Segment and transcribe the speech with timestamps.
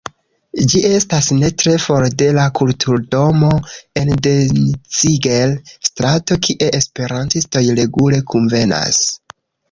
[0.71, 3.49] Ĝi estas ne tre for de la Kulturdomo
[4.01, 9.03] en Danziger-strato, kie esperantistoj regule kunvenas.